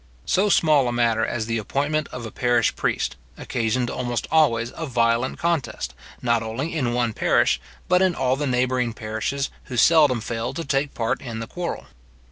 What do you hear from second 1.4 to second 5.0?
the appointment of a parish priest, occasioned almost always a